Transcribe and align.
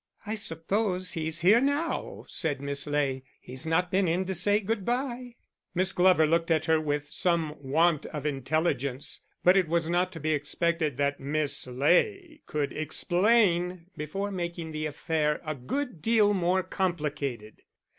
"I 0.25 0.33
suppose 0.33 1.11
he's 1.13 1.41
here 1.41 1.61
now," 1.61 2.25
said 2.27 2.59
Miss 2.59 2.87
Ley; 2.87 3.21
"he's 3.39 3.67
not 3.67 3.91
been 3.91 4.07
in 4.07 4.25
to 4.25 4.33
say 4.33 4.59
good 4.59 4.83
bye." 4.83 5.35
Miss 5.75 5.93
Glover 5.93 6.25
looked 6.25 6.49
at 6.49 6.65
her 6.65 6.81
with 6.81 7.11
some 7.11 7.53
want 7.59 8.07
of 8.07 8.25
intelligence. 8.25 9.21
But 9.43 9.55
it 9.57 9.67
was 9.67 9.87
not 9.87 10.11
to 10.13 10.19
be 10.19 10.31
expected 10.33 10.97
that 10.97 11.19
Miss 11.19 11.67
Ley 11.67 12.41
could 12.47 12.73
explain 12.73 13.91
before 13.95 14.31
making 14.31 14.71
the 14.71 14.87
affair 14.87 15.39
a 15.45 15.53
good 15.53 16.01
deal 16.01 16.33
more 16.33 16.63
complicated. 16.63 17.61